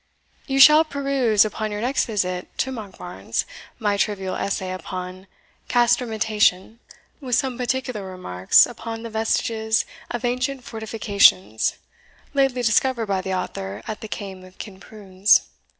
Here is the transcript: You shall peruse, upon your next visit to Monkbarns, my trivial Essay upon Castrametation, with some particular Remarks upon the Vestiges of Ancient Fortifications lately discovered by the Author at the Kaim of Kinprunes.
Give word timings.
You 0.47 0.59
shall 0.59 0.83
peruse, 0.83 1.45
upon 1.45 1.71
your 1.71 1.79
next 1.81 2.05
visit 2.07 2.47
to 2.57 2.71
Monkbarns, 2.71 3.45
my 3.77 3.97
trivial 3.97 4.33
Essay 4.33 4.71
upon 4.71 5.27
Castrametation, 5.69 6.79
with 7.19 7.35
some 7.35 7.55
particular 7.55 8.03
Remarks 8.03 8.65
upon 8.65 9.03
the 9.03 9.11
Vestiges 9.11 9.85
of 10.09 10.25
Ancient 10.25 10.63
Fortifications 10.63 11.75
lately 12.33 12.63
discovered 12.63 13.05
by 13.05 13.21
the 13.21 13.35
Author 13.35 13.83
at 13.87 14.01
the 14.01 14.07
Kaim 14.07 14.43
of 14.43 14.57
Kinprunes. 14.57 15.41